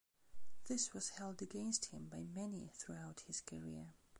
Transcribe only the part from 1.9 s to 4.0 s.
him by many throughout his career.